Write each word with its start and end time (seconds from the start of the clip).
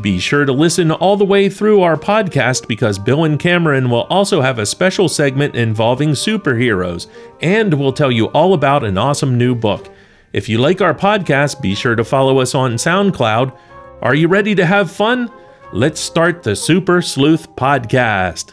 Be 0.00 0.18
sure 0.18 0.44
to 0.44 0.52
listen 0.52 0.90
all 0.90 1.16
the 1.16 1.24
way 1.24 1.48
through 1.48 1.80
our 1.80 1.96
podcast 1.96 2.68
because 2.68 2.98
Bill 2.98 3.24
and 3.24 3.38
Cameron 3.38 3.88
will 3.88 4.02
also 4.04 4.42
have 4.42 4.58
a 4.58 4.66
special 4.66 5.08
segment 5.08 5.54
involving 5.54 6.10
superheroes, 6.10 7.06
and 7.40 7.72
we'll 7.72 7.94
tell 7.94 8.12
you 8.12 8.26
all 8.26 8.52
about 8.52 8.84
an 8.84 8.98
awesome 8.98 9.38
new 9.38 9.54
book. 9.54 9.88
If 10.34 10.50
you 10.50 10.58
like 10.58 10.82
our 10.82 10.92
podcast, 10.92 11.62
be 11.62 11.74
sure 11.74 11.94
to 11.96 12.04
follow 12.04 12.40
us 12.40 12.54
on 12.54 12.74
SoundCloud. 12.74 13.56
Are 14.02 14.14
you 14.14 14.28
ready 14.28 14.54
to 14.54 14.66
have 14.66 14.90
fun? 14.90 15.32
Let's 15.72 15.98
start 15.98 16.42
the 16.42 16.54
Super 16.54 17.00
Sleuth 17.00 17.50
Podcast. 17.56 18.52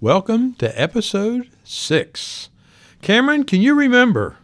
Welcome 0.00 0.54
to 0.54 0.80
episode 0.80 1.50
six. 1.62 2.48
Cameron, 3.02 3.44
can 3.44 3.60
you 3.60 3.74
remember 3.74 4.38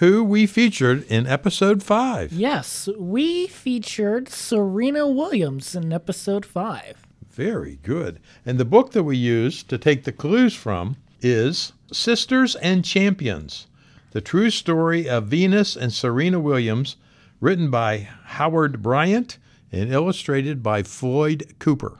who 0.00 0.24
we 0.24 0.46
featured 0.46 1.04
in 1.08 1.26
episode 1.26 1.82
five? 1.82 2.32
Yes, 2.32 2.88
we 2.98 3.46
featured 3.46 4.30
Serena 4.30 5.06
Williams 5.06 5.74
in 5.74 5.92
episode 5.92 6.46
five. 6.46 7.06
Very 7.30 7.78
good. 7.82 8.18
And 8.46 8.56
the 8.56 8.64
book 8.64 8.92
that 8.92 9.02
we 9.02 9.18
used 9.18 9.68
to 9.68 9.76
take 9.76 10.04
the 10.04 10.12
clues 10.12 10.54
from 10.54 10.96
is 11.20 11.74
Sisters 11.92 12.56
and 12.56 12.82
Champions 12.82 13.66
The 14.12 14.22
True 14.22 14.48
Story 14.48 15.06
of 15.06 15.26
Venus 15.26 15.76
and 15.76 15.92
Serena 15.92 16.40
Williams, 16.40 16.96
written 17.38 17.70
by 17.70 18.08
Howard 18.24 18.80
Bryant 18.80 19.36
and 19.70 19.92
illustrated 19.92 20.62
by 20.62 20.82
Floyd 20.82 21.56
Cooper. 21.58 21.98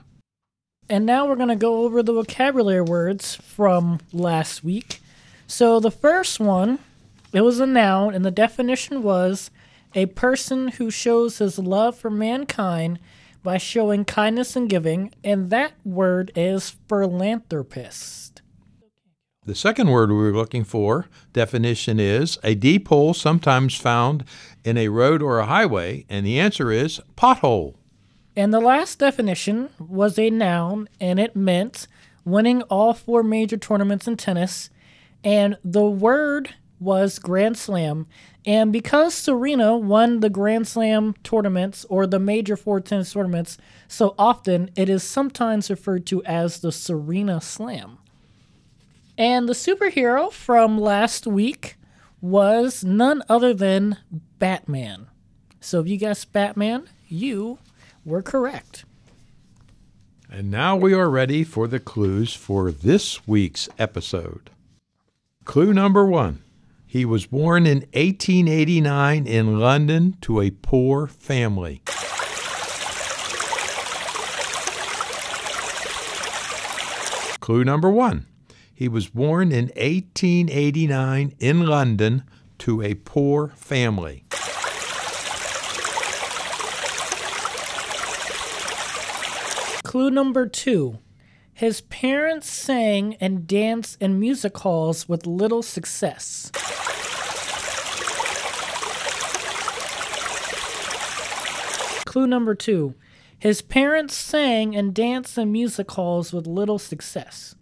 And 0.89 1.05
now 1.05 1.27
we're 1.27 1.35
going 1.35 1.49
to 1.49 1.55
go 1.55 1.83
over 1.83 2.01
the 2.01 2.13
vocabulary 2.13 2.81
words 2.81 3.35
from 3.35 3.99
last 4.11 4.63
week. 4.63 5.01
So 5.45 5.79
the 5.79 5.91
first 5.91 6.39
one, 6.39 6.79
it 7.33 7.41
was 7.41 7.59
a 7.59 7.65
noun, 7.65 8.13
and 8.13 8.25
the 8.25 8.31
definition 8.31 9.03
was 9.03 9.51
a 9.93 10.05
person 10.07 10.69
who 10.69 10.89
shows 10.89 11.37
his 11.37 11.59
love 11.59 11.97
for 11.97 12.09
mankind 12.09 12.99
by 13.43 13.57
showing 13.57 14.05
kindness 14.05 14.55
and 14.55 14.69
giving, 14.69 15.13
and 15.23 15.49
that 15.49 15.73
word 15.83 16.31
is 16.35 16.75
philanthropist. 16.87 18.41
The 19.45 19.55
second 19.55 19.89
word 19.89 20.11
we 20.11 20.17
were 20.17 20.35
looking 20.35 20.63
for 20.63 21.07
definition 21.33 21.99
is 21.99 22.37
a 22.43 22.53
deep 22.53 22.89
hole 22.89 23.15
sometimes 23.15 23.75
found 23.75 24.23
in 24.63 24.77
a 24.77 24.89
road 24.89 25.21
or 25.23 25.39
a 25.39 25.47
highway, 25.47 26.05
and 26.09 26.25
the 26.25 26.39
answer 26.39 26.71
is 26.71 27.01
pothole. 27.17 27.75
And 28.35 28.53
the 28.53 28.59
last 28.59 28.99
definition 28.99 29.69
was 29.79 30.19
a 30.19 30.29
noun, 30.29 30.87
and 30.99 31.19
it 31.19 31.35
meant 31.35 31.87
winning 32.23 32.61
all 32.63 32.93
four 32.93 33.23
major 33.23 33.57
tournaments 33.57 34.07
in 34.07 34.15
tennis. 34.15 34.69
And 35.23 35.57
the 35.63 35.85
word 35.85 36.53
was 36.81 37.19
Grand 37.19 37.57
Slam. 37.57 38.07
And 38.45 38.73
because 38.73 39.13
Serena 39.13 39.77
won 39.77 40.19
the 40.19 40.29
Grand 40.29 40.67
Slam 40.67 41.13
tournaments 41.23 41.85
or 41.89 42.07
the 42.07 42.19
major 42.19 42.57
four 42.57 42.81
tennis 42.81 43.13
tournaments 43.13 43.57
so 43.87 44.15
often, 44.17 44.71
it 44.75 44.89
is 44.89 45.03
sometimes 45.03 45.69
referred 45.69 46.07
to 46.07 46.23
as 46.23 46.59
the 46.59 46.71
Serena 46.71 47.39
Slam. 47.39 47.99
And 49.17 49.47
the 49.47 49.53
superhero 49.53 50.31
from 50.31 50.79
last 50.79 51.27
week 51.27 51.77
was 52.19 52.83
none 52.83 53.21
other 53.29 53.53
than 53.53 53.97
Batman. 54.39 55.07
So 55.59 55.79
if 55.79 55.87
you 55.87 55.97
guessed 55.97 56.33
Batman, 56.33 56.89
you 57.07 57.59
were 58.03 58.23
correct. 58.23 58.85
And 60.31 60.49
now 60.49 60.75
we 60.75 60.93
are 60.93 61.09
ready 61.09 61.43
for 61.43 61.67
the 61.67 61.79
clues 61.79 62.33
for 62.33 62.71
this 62.71 63.27
week's 63.27 63.69
episode. 63.77 64.49
Clue 65.43 65.73
number 65.73 66.05
one 66.05 66.41
He 66.91 67.05
was 67.05 67.25
born 67.25 67.65
in 67.65 67.85
1889 67.93 69.25
in 69.25 69.59
London 69.59 70.17
to 70.19 70.41
a 70.41 70.51
poor 70.51 71.07
family. 71.07 71.81
Clue 77.39 77.63
number 77.63 77.89
one 77.89 78.25
He 78.75 78.89
was 78.89 79.07
born 79.07 79.53
in 79.53 79.67
1889 79.77 81.33
in 81.39 81.65
London 81.65 82.23
to 82.57 82.81
a 82.81 82.95
poor 82.95 83.53
family. 83.55 84.25
Clue 89.85 90.11
number 90.11 90.45
two. 90.45 90.99
His 91.61 91.81
parents 91.81 92.49
sang 92.49 93.17
and 93.21 93.45
danced 93.45 94.01
in 94.01 94.19
music 94.19 94.57
halls 94.57 95.07
with 95.07 95.27
little 95.27 95.61
success. 95.61 96.49
Clue 102.03 102.25
number 102.25 102.55
two. 102.55 102.95
His 103.37 103.61
parents 103.61 104.15
sang 104.15 104.75
and 104.75 104.91
danced 104.91 105.37
in 105.37 105.51
music 105.51 105.91
halls 105.91 106.33
with 106.33 106.47
little 106.47 106.79
success. 106.79 107.53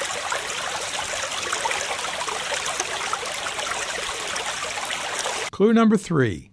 Clue 5.51 5.73
number 5.73 5.97
three. 5.97 6.51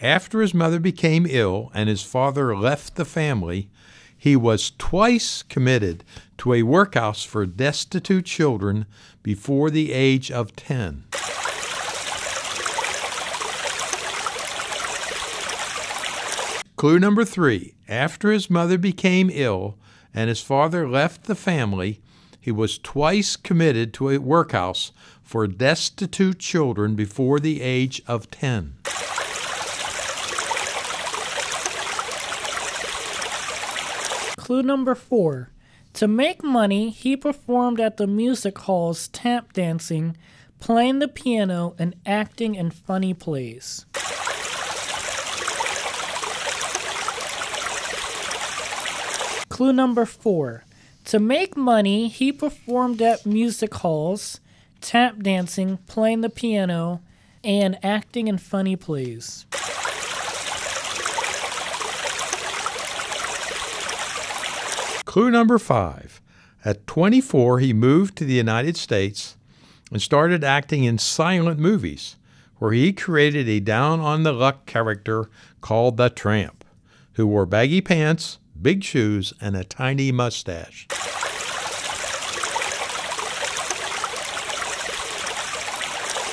After 0.00 0.40
his 0.40 0.52
mother 0.52 0.80
became 0.80 1.28
ill 1.30 1.70
and 1.72 1.88
his 1.88 2.02
father 2.02 2.56
left 2.56 2.96
the 2.96 3.04
family, 3.04 3.70
he 4.28 4.36
was 4.36 4.72
twice 4.76 5.42
committed 5.42 6.04
to 6.36 6.52
a 6.52 6.62
workhouse 6.62 7.24
for 7.24 7.46
destitute 7.46 8.26
children 8.26 8.84
before 9.22 9.70
the 9.70 9.90
age 9.90 10.30
of 10.30 10.54
10. 10.54 11.04
Clue 16.76 16.98
number 16.98 17.24
three. 17.24 17.72
After 17.88 18.30
his 18.30 18.50
mother 18.50 18.76
became 18.76 19.30
ill 19.32 19.78
and 20.12 20.28
his 20.28 20.42
father 20.42 20.86
left 20.86 21.24
the 21.24 21.34
family, 21.34 22.02
he 22.38 22.52
was 22.52 22.76
twice 22.76 23.34
committed 23.34 23.94
to 23.94 24.10
a 24.10 24.18
workhouse 24.18 24.92
for 25.22 25.46
destitute 25.46 26.38
children 26.38 26.94
before 26.94 27.40
the 27.40 27.62
age 27.62 28.02
of 28.06 28.30
10. 28.30 28.77
Clue 34.48 34.62
number 34.62 34.94
four. 34.94 35.50
To 35.92 36.08
make 36.08 36.42
money, 36.42 36.88
he 36.88 37.18
performed 37.18 37.78
at 37.80 37.98
the 37.98 38.06
music 38.06 38.56
halls 38.60 39.08
tap 39.08 39.52
dancing, 39.52 40.16
playing 40.58 41.00
the 41.00 41.06
piano, 41.06 41.74
and 41.78 41.94
acting 42.06 42.54
in 42.54 42.70
funny 42.70 43.12
plays. 43.12 43.84
Clue 49.50 49.74
number 49.74 50.06
four. 50.06 50.64
To 51.04 51.18
make 51.18 51.54
money, 51.54 52.08
he 52.08 52.32
performed 52.32 53.02
at 53.02 53.26
music 53.26 53.74
halls, 53.74 54.40
tap 54.80 55.18
dancing, 55.22 55.76
playing 55.86 56.22
the 56.22 56.30
piano, 56.30 57.02
and 57.44 57.78
acting 57.82 58.28
in 58.28 58.38
funny 58.38 58.76
plays. 58.76 59.44
Clue 65.08 65.30
number 65.30 65.58
five. 65.58 66.20
At 66.66 66.86
24, 66.86 67.60
he 67.60 67.72
moved 67.72 68.14
to 68.18 68.26
the 68.26 68.34
United 68.34 68.76
States 68.76 69.38
and 69.90 70.02
started 70.02 70.44
acting 70.44 70.84
in 70.84 70.98
silent 70.98 71.58
movies, 71.58 72.16
where 72.58 72.72
he 72.72 72.92
created 72.92 73.48
a 73.48 73.58
down 73.58 74.00
on 74.00 74.22
the 74.22 74.34
luck 74.34 74.66
character 74.66 75.30
called 75.62 75.96
the 75.96 76.10
Tramp, 76.10 76.62
who 77.14 77.26
wore 77.26 77.46
baggy 77.46 77.80
pants, 77.80 78.38
big 78.60 78.84
shoes, 78.84 79.32
and 79.40 79.56
a 79.56 79.64
tiny 79.64 80.12
mustache. 80.12 80.86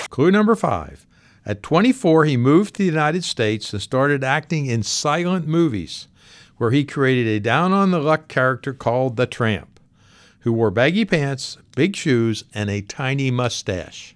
Clue 0.09 0.31
number 0.31 0.53
five. 0.53 1.07
At 1.45 1.63
24, 1.63 2.25
he 2.25 2.35
moved 2.35 2.75
to 2.75 2.79
the 2.79 2.85
United 2.85 3.23
States 3.23 3.71
and 3.71 3.81
started 3.81 4.21
acting 4.21 4.65
in 4.65 4.83
silent 4.83 5.47
movies, 5.47 6.09
where 6.57 6.71
he 6.71 6.83
created 6.83 7.27
a 7.27 7.39
down 7.39 7.71
on 7.73 7.91
the 7.91 7.99
luck 7.99 8.27
character 8.27 8.73
called 8.73 9.17
the 9.17 9.25
Tramp, 9.25 9.79
who 10.39 10.53
wore 10.53 10.71
baggy 10.71 11.05
pants, 11.05 11.57
big 11.75 11.95
shoes, 11.95 12.43
and 12.53 12.69
a 12.69 12.81
tiny 12.81 13.31
mustache. 13.31 14.13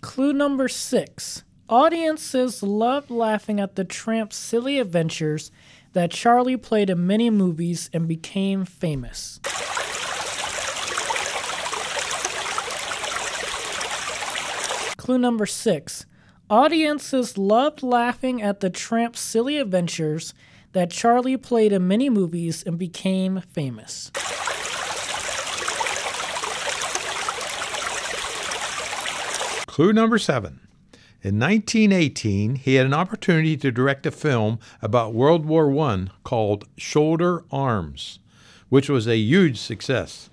Clue 0.00 0.32
number 0.32 0.68
six. 0.68 1.44
Audiences 1.68 2.62
loved 2.62 3.10
laughing 3.10 3.60
at 3.60 3.76
the 3.76 3.84
tramp's 3.84 4.36
silly 4.36 4.78
adventures 4.78 5.50
that 5.92 6.10
Charlie 6.10 6.56
played 6.56 6.90
in 6.90 7.06
many 7.06 7.28
movies 7.28 7.90
and 7.92 8.08
became 8.08 8.64
famous. 8.64 9.38
Clue 14.96 15.18
number 15.18 15.46
six. 15.46 16.06
Audiences 16.50 17.36
loved 17.36 17.82
laughing 17.82 18.40
at 18.40 18.60
the 18.60 18.70
tramp's 18.70 19.20
silly 19.20 19.58
adventures 19.58 20.32
that 20.72 20.90
Charlie 20.90 21.36
played 21.36 21.72
in 21.74 21.86
many 21.86 22.08
movies 22.08 22.62
and 22.62 22.78
became 22.78 23.42
famous. 23.52 24.10
Clue 29.66 29.92
number 29.92 30.18
seven. 30.18 30.60
In 31.20 31.38
1918, 31.38 32.54
he 32.54 32.76
had 32.76 32.86
an 32.86 32.94
opportunity 32.94 33.56
to 33.58 33.70
direct 33.70 34.06
a 34.06 34.10
film 34.10 34.58
about 34.80 35.12
World 35.12 35.44
War 35.44 35.70
I 35.78 36.06
called 36.24 36.66
Shoulder 36.78 37.44
Arms, 37.50 38.20
which 38.70 38.88
was 38.88 39.06
a 39.06 39.18
huge 39.18 39.58
success. 39.58 40.30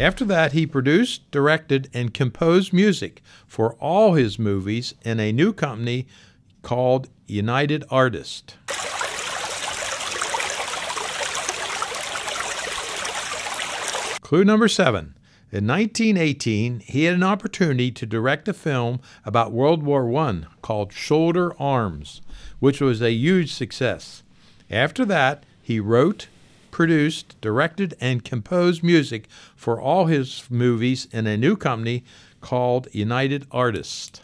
After 0.00 0.24
that, 0.24 0.52
he 0.52 0.66
produced, 0.66 1.30
directed, 1.30 1.90
and 1.92 2.14
composed 2.14 2.72
music 2.72 3.20
for 3.46 3.74
all 3.74 4.14
his 4.14 4.38
movies 4.38 4.94
in 5.02 5.20
a 5.20 5.30
new 5.30 5.52
company 5.52 6.06
called 6.62 7.10
United 7.26 7.84
Artists. 7.90 8.54
Clue 14.22 14.42
number 14.42 14.68
seven. 14.68 15.16
In 15.52 15.66
1918, 15.66 16.80
he 16.80 17.04
had 17.04 17.16
an 17.16 17.22
opportunity 17.22 17.90
to 17.90 18.06
direct 18.06 18.48
a 18.48 18.54
film 18.54 19.00
about 19.26 19.52
World 19.52 19.82
War 19.82 20.10
I 20.16 20.44
called 20.62 20.94
Shoulder 20.94 21.52
Arms, 21.60 22.22
which 22.58 22.80
was 22.80 23.02
a 23.02 23.12
huge 23.12 23.52
success. 23.52 24.22
After 24.70 25.04
that, 25.04 25.44
he 25.60 25.78
wrote, 25.78 26.28
produced, 26.70 27.40
directed, 27.40 27.94
and 28.00 28.24
composed 28.24 28.82
music 28.82 29.28
for 29.56 29.80
all 29.80 30.06
his 30.06 30.44
movies 30.50 31.06
in 31.12 31.26
a 31.26 31.36
new 31.36 31.56
company 31.56 32.04
called 32.40 32.88
United 32.92 33.46
Artists. 33.50 34.20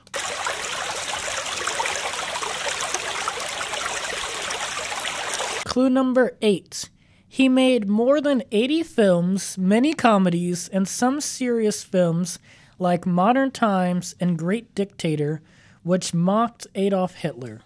Clue 5.65 5.91
number 5.91 6.37
eight. 6.41 6.89
He 7.29 7.51
made 7.51 7.87
more 7.87 8.21
than 8.21 8.43
80 8.51 8.83
films, 8.85 9.59
many 9.59 9.93
comedies, 9.93 10.69
and 10.69 10.89
some 10.89 11.21
serious 11.21 11.85
films 11.85 12.39
like 12.79 13.05
Modern 13.05 13.51
Times 13.51 14.15
and 14.19 14.39
Great 14.39 14.75
Dictator, 14.75 15.43
which 15.83 16.15
mocked 16.15 16.67
Adolf 16.75 17.17
Hitler. 17.17 17.61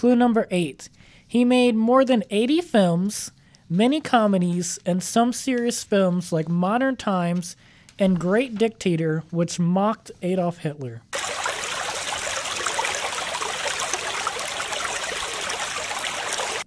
Clue 0.00 0.16
number 0.16 0.46
eight. 0.50 0.88
He 1.28 1.44
made 1.44 1.76
more 1.76 2.06
than 2.06 2.24
80 2.30 2.62
films, 2.62 3.32
many 3.68 4.00
comedies, 4.00 4.78
and 4.86 5.02
some 5.02 5.30
serious 5.30 5.84
films 5.84 6.32
like 6.32 6.48
Modern 6.48 6.96
Times 6.96 7.54
and 7.98 8.18
Great 8.18 8.54
Dictator, 8.54 9.24
which 9.30 9.58
mocked 9.58 10.10
Adolf 10.22 10.56
Hitler. 10.56 11.02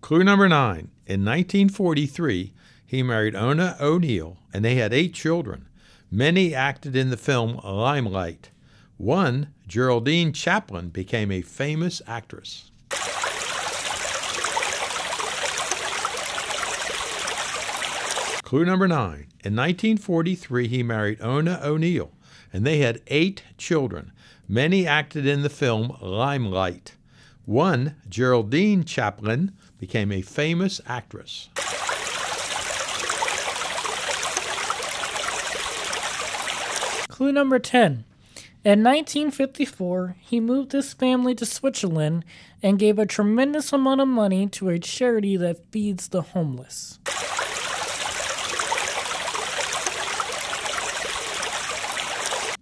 Clue 0.01 0.23
number 0.23 0.47
nine. 0.47 0.91
In 1.07 1.25
1943, 1.25 2.53
he 2.85 3.01
married 3.01 3.33
Oona 3.33 3.75
O'Neill, 3.81 4.37
and 4.53 4.63
they 4.63 4.75
had 4.75 4.93
eight 4.93 5.15
children. 5.15 5.67
Many 6.11 6.53
acted 6.53 6.95
in 6.95 7.09
the 7.09 7.17
film 7.17 7.59
Limelight. 7.63 8.51
One, 8.97 9.47
Geraldine 9.67 10.33
Chaplin, 10.33 10.89
became 10.89 11.31
a 11.31 11.41
famous 11.41 11.99
actress. 12.05 12.69
Clue 18.53 18.65
number 18.65 18.87
nine. 18.87 19.25
In 19.43 19.55
1943, 19.55 20.67
he 20.67 20.83
married 20.83 21.19
Oona 21.23 21.59
O'Neill, 21.63 22.11
and 22.53 22.63
they 22.63 22.77
had 22.77 23.01
eight 23.07 23.41
children. 23.57 24.11
Many 24.47 24.85
acted 24.85 25.25
in 25.25 25.41
the 25.41 25.49
film 25.49 25.97
Limelight. 25.99 26.93
One, 27.45 27.95
Geraldine 28.07 28.83
Chaplin, 28.83 29.53
became 29.79 30.11
a 30.11 30.21
famous 30.21 30.79
actress. 30.85 31.49
Clue 37.07 37.31
number 37.31 37.57
10. 37.57 38.05
In 38.63 38.83
1954, 38.83 40.17
he 40.19 40.39
moved 40.39 40.73
his 40.73 40.93
family 40.93 41.33
to 41.33 41.45
Switzerland 41.47 42.23
and 42.61 42.77
gave 42.77 42.99
a 42.99 43.07
tremendous 43.07 43.73
amount 43.73 44.01
of 44.01 44.07
money 44.07 44.45
to 44.49 44.69
a 44.69 44.77
charity 44.77 45.37
that 45.37 45.71
feeds 45.71 46.09
the 46.09 46.21
homeless. 46.21 46.99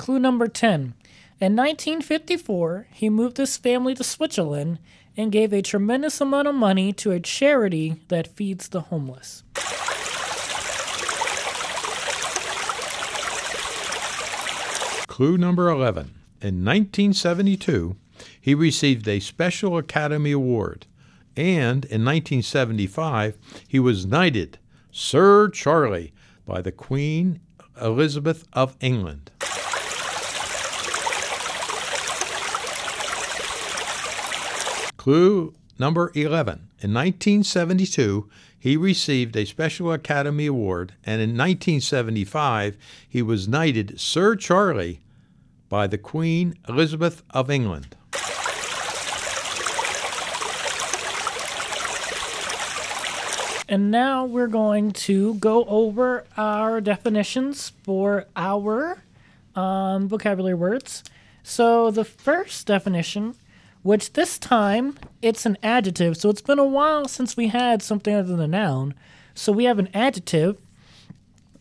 Clue 0.02 0.18
number 0.18 0.48
10. 0.48 0.96
In 1.40 1.56
1954, 1.56 2.88
he 2.92 3.08
moved 3.08 3.38
his 3.38 3.56
family 3.56 3.94
to 3.94 4.04
Switzerland 4.04 4.80
and 5.16 5.32
gave 5.32 5.54
a 5.54 5.62
tremendous 5.62 6.20
amount 6.20 6.48
of 6.48 6.56
money 6.56 6.92
to 6.94 7.12
a 7.12 7.20
charity 7.20 8.02
that 8.08 8.26
feeds 8.36 8.70
the 8.70 8.82
homeless. 8.82 9.44
Clue 15.06 15.38
number 15.38 15.70
11. 15.70 16.06
In 16.42 16.66
1972, 16.66 17.96
he 18.42 18.56
received 18.56 19.08
a 19.08 19.20
Special 19.20 19.78
Academy 19.78 20.32
Award, 20.32 20.88
and 21.38 21.86
in 21.86 22.04
1975, 22.04 23.38
he 23.68 23.80
was 23.80 24.08
knighted 24.08 24.58
Sir 24.90 25.48
Charlie 25.50 26.12
by 26.44 26.60
the 26.64 26.72
Queen 26.72 27.40
Elizabeth 27.80 28.48
of 28.54 28.76
England. 28.82 29.30
Clue 35.02 35.56
number 35.80 36.12
11. 36.14 36.70
In 36.80 36.94
1972, 36.94 38.30
he 38.60 38.78
received 38.78 39.36
a 39.36 39.46
Special 39.46 39.92
Academy 39.92 40.46
Award, 40.46 40.94
and 41.04 41.20
in 41.20 41.30
1975, 41.32 42.78
he 43.10 43.24
was 43.24 43.48
knighted 43.48 44.00
Sir 44.00 44.36
Charlie 44.36 45.00
by 45.70 45.88
the 45.88 45.98
Queen 45.98 46.54
Elizabeth 46.70 47.24
of 47.32 47.50
England. 47.50 47.96
And 53.68 53.90
now 53.90 54.26
we're 54.26 54.46
going 54.46 54.92
to 54.92 55.34
go 55.34 55.66
over 55.66 56.26
our 56.38 56.80
definitions 56.80 57.72
for 57.82 58.28
our 58.36 59.02
um, 59.56 60.08
vocabulary 60.08 60.54
words. 60.54 61.04
So 61.42 61.90
the 61.90 62.06
first 62.06 62.68
definition, 62.68 63.34
which 63.84 64.14
this 64.14 64.38
time 64.38 64.98
it's 65.22 65.46
an 65.46 65.58
adjective, 65.64 66.18
so 66.18 66.30
it's 66.30 66.42
been 66.42 66.60
a 66.60 66.66
while 66.66 67.08
since 67.08 67.36
we 67.36 67.48
had 67.48 67.82
something 67.82 68.14
other 68.14 68.30
than 68.30 68.40
a 68.40 68.48
noun. 68.48 68.94
So 69.34 69.52
we 69.52 69.66
have 69.66 69.80
an 69.80 69.90
adjective, 69.94 70.58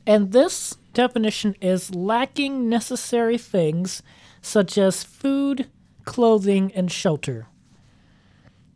and 0.07 0.33
this 0.33 0.77
definition 0.93 1.55
is 1.61 1.95
lacking 1.95 2.69
necessary 2.69 3.39
things 3.39 4.03
such 4.43 4.77
as 4.77 5.05
food, 5.05 5.69
clothing, 6.05 6.73
and 6.75 6.91
shelter. 6.91 7.47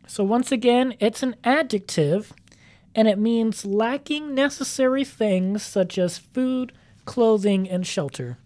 So 0.07 0.23
once 0.23 0.51
again, 0.51 0.95
it's 0.99 1.23
an 1.23 1.35
adjective 1.43 2.31
and 2.95 3.07
it 3.09 3.19
means 3.19 3.65
lacking 3.65 4.33
necessary 4.33 5.03
things 5.03 5.61
such 5.61 5.97
as 5.97 6.17
food, 6.17 6.71
clothing, 7.03 7.69
and 7.69 7.85
shelter. 7.85 8.37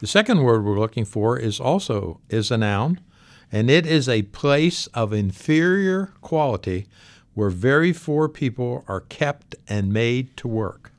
The 0.00 0.08
second 0.08 0.42
word 0.42 0.64
we're 0.64 0.78
looking 0.78 1.04
for 1.04 1.38
is 1.38 1.60
also 1.60 2.20
is 2.28 2.50
a 2.50 2.58
noun, 2.58 3.00
and 3.50 3.70
it 3.70 3.86
is 3.86 4.08
a 4.08 4.22
place 4.22 4.86
of 4.88 5.12
inferior 5.12 6.12
quality 6.20 6.86
where 7.34 7.50
very 7.50 7.92
poor 7.92 8.28
people 8.28 8.84
are 8.88 9.00
kept 9.00 9.54
and 9.68 9.92
made 9.92 10.36
to 10.36 10.48
work. 10.48 10.92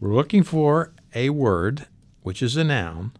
We're 0.00 0.14
looking 0.14 0.42
for 0.42 0.92
a 1.14 1.30
word 1.30 1.86
which 2.22 2.42
is 2.42 2.56
a 2.56 2.64
noun, 2.64 3.12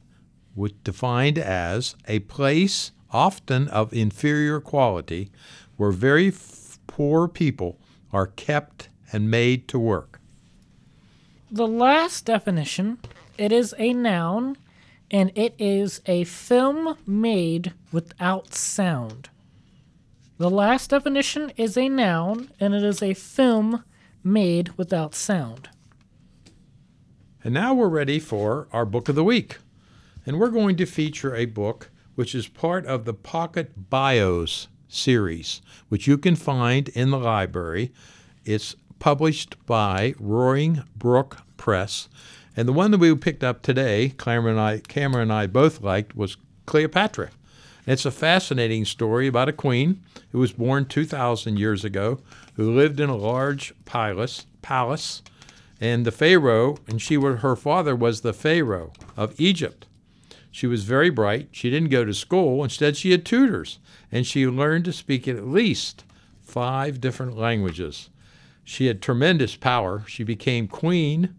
which 0.54 0.74
defined 0.84 1.38
as 1.38 1.96
a 2.06 2.20
place 2.20 2.92
often 3.10 3.68
of 3.68 3.92
inferior 3.92 4.60
quality 4.60 5.30
where 5.76 5.90
very 5.90 6.32
poor 6.86 7.28
people 7.28 7.78
are 8.12 8.26
kept 8.26 8.88
and 9.12 9.30
made 9.30 9.68
to 9.68 9.78
work. 9.78 10.20
The 11.50 11.66
last 11.66 12.24
definition, 12.24 12.98
it 13.38 13.52
is 13.52 13.74
a 13.78 13.92
noun 13.92 14.56
and 15.14 15.30
it 15.36 15.54
is 15.60 16.00
a 16.06 16.24
film 16.24 16.98
made 17.06 17.72
without 17.92 18.52
sound. 18.52 19.28
The 20.38 20.50
last 20.50 20.90
definition 20.90 21.52
is 21.56 21.76
a 21.76 21.88
noun 21.88 22.50
and 22.58 22.74
it 22.74 22.82
is 22.82 23.00
a 23.00 23.14
film 23.14 23.84
made 24.24 24.70
without 24.76 25.14
sound. 25.14 25.68
And 27.44 27.54
now 27.54 27.74
we're 27.74 27.88
ready 27.88 28.18
for 28.18 28.66
our 28.72 28.84
book 28.84 29.08
of 29.08 29.14
the 29.14 29.22
week. 29.22 29.58
And 30.26 30.40
we're 30.40 30.48
going 30.48 30.74
to 30.78 30.84
feature 30.84 31.36
a 31.36 31.44
book 31.44 31.90
which 32.16 32.34
is 32.34 32.48
part 32.48 32.84
of 32.84 33.04
the 33.04 33.14
Pocket 33.14 33.88
Bios 33.88 34.66
series, 34.88 35.62
which 35.88 36.08
you 36.08 36.18
can 36.18 36.34
find 36.34 36.88
in 36.88 37.10
the 37.10 37.20
library. 37.20 37.92
It's 38.44 38.74
published 38.98 39.64
by 39.64 40.14
Roaring 40.18 40.82
Brook 40.96 41.38
Press. 41.56 42.08
And 42.56 42.68
the 42.68 42.72
one 42.72 42.90
that 42.92 42.98
we 42.98 43.14
picked 43.16 43.42
up 43.42 43.62
today, 43.62 44.10
Cameron 44.16 44.56
and 44.56 44.60
I, 44.60 44.78
Cameron 44.78 45.30
and 45.30 45.32
I 45.32 45.46
both 45.46 45.80
liked, 45.80 46.16
was 46.16 46.36
Cleopatra. 46.66 47.30
It's 47.86 48.06
a 48.06 48.10
fascinating 48.10 48.84
story 48.84 49.26
about 49.26 49.48
a 49.48 49.52
queen 49.52 50.02
who 50.32 50.38
was 50.38 50.52
born 50.52 50.86
2,000 50.86 51.58
years 51.58 51.84
ago, 51.84 52.20
who 52.54 52.74
lived 52.74 53.00
in 53.00 53.10
a 53.10 53.16
large 53.16 53.74
palace, 53.84 54.46
palace 54.62 55.22
and 55.80 56.06
the 56.06 56.12
Pharaoh, 56.12 56.78
and 56.86 57.02
she 57.02 57.16
were, 57.16 57.36
her 57.36 57.56
father 57.56 57.94
was 57.94 58.20
the 58.20 58.32
Pharaoh 58.32 58.92
of 59.16 59.38
Egypt. 59.38 59.86
She 60.50 60.66
was 60.66 60.84
very 60.84 61.10
bright. 61.10 61.48
She 61.50 61.68
didn't 61.68 61.90
go 61.90 62.04
to 62.04 62.14
school. 62.14 62.62
Instead, 62.62 62.96
she 62.96 63.10
had 63.10 63.26
tutors, 63.26 63.80
and 64.10 64.26
she 64.26 64.46
learned 64.46 64.84
to 64.86 64.92
speak 64.92 65.26
at 65.26 65.46
least 65.46 66.04
five 66.40 67.00
different 67.00 67.36
languages. 67.36 68.08
She 68.62 68.86
had 68.86 69.02
tremendous 69.02 69.56
power. 69.56 70.04
She 70.06 70.22
became 70.22 70.68
queen 70.68 71.34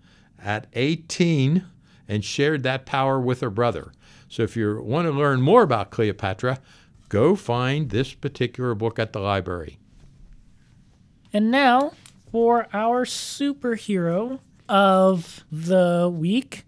at 0.45 0.67
18 0.73 1.65
and 2.07 2.23
shared 2.23 2.63
that 2.63 2.85
power 2.85 3.19
with 3.19 3.41
her 3.41 3.49
brother. 3.49 3.91
So 4.29 4.43
if 4.43 4.55
you 4.55 4.81
want 4.81 5.07
to 5.07 5.11
learn 5.11 5.41
more 5.41 5.63
about 5.63 5.91
Cleopatra, 5.91 6.59
go 7.09 7.35
find 7.35 7.89
this 7.89 8.13
particular 8.13 8.75
book 8.75 8.99
at 8.99 9.11
the 9.11 9.19
library. 9.19 9.79
And 11.33 11.51
now 11.51 11.91
for 12.31 12.67
our 12.73 13.05
superhero 13.05 14.39
of 14.67 15.45
the 15.51 16.11
week. 16.13 16.63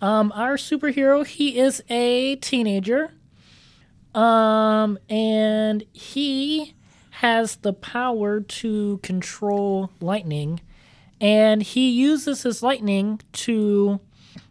Um, 0.00 0.32
our 0.34 0.56
superhero, 0.56 1.26
he 1.26 1.58
is 1.58 1.82
a 1.88 2.36
teenager. 2.36 3.12
Um, 4.14 4.98
and 5.08 5.84
he 5.92 6.74
has 7.10 7.56
the 7.56 7.72
power 7.72 8.40
to 8.40 8.98
control 9.02 9.90
lightning. 10.00 10.60
And 11.22 11.62
he 11.62 11.88
uses 11.88 12.42
his 12.42 12.62
lightning 12.62 13.20
to 13.32 14.00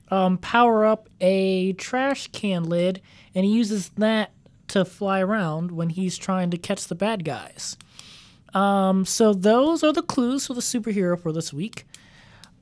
um, 0.09 0.37
power 0.37 0.85
up 0.85 1.09
a 1.19 1.73
trash 1.73 2.29
can 2.31 2.63
lid. 2.63 3.01
And 3.35 3.45
he 3.45 3.51
uses 3.51 3.89
that 3.89 4.31
to 4.69 4.85
fly 4.85 5.19
around 5.19 5.71
when 5.71 5.89
he's 5.89 6.17
trying 6.17 6.49
to 6.51 6.57
catch 6.57 6.87
the 6.87 6.95
bad 6.95 7.25
guys. 7.25 7.75
Um, 8.53 9.05
so 9.05 9.33
those 9.33 9.83
are 9.83 9.91
the 9.91 10.01
clues 10.01 10.47
for 10.47 10.53
the 10.53 10.61
superhero 10.61 11.19
for 11.19 11.33
this 11.33 11.51
week. 11.51 11.85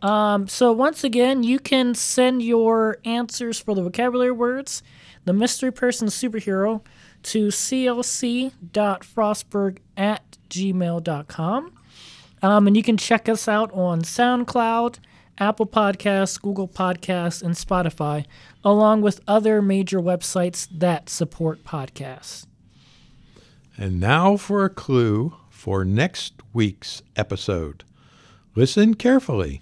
Um, 0.01 0.47
so 0.47 0.71
once 0.71 1.03
again, 1.03 1.43
you 1.43 1.59
can 1.59 1.93
send 1.93 2.41
your 2.41 2.97
answers 3.05 3.59
for 3.59 3.75
the 3.75 3.83
vocabulary 3.83 4.31
words, 4.31 4.81
the 5.25 5.33
mystery 5.33 5.71
person 5.71 6.07
superhero, 6.07 6.81
to 7.23 7.49
clc.frostburg 7.49 9.77
at 9.97 10.37
gmail.com. 10.49 11.78
Um, 12.41 12.67
and 12.67 12.77
you 12.77 12.83
can 12.83 12.97
check 12.97 13.27
us 13.27 13.47
out 13.47 13.71
on 13.73 14.01
SoundCloud, 14.01 14.99
Apple 15.37 15.67
Podcasts, 15.67 16.41
Google 16.41 16.67
Podcasts, 16.67 17.41
and 17.41 17.55
Spotify, 17.55 18.25
along 18.63 19.01
with 19.01 19.21
other 19.27 19.61
major 19.61 19.99
websites 19.99 20.67
that 20.71 21.09
support 21.09 21.63
podcasts. 21.63 22.45
And 23.77 23.99
now 23.99 24.35
for 24.35 24.65
a 24.65 24.69
clue 24.69 25.35
for 25.49 25.85
next 25.85 26.33
week's 26.53 27.01
episode. 27.15 27.83
Listen 28.55 28.93
carefully. 28.93 29.61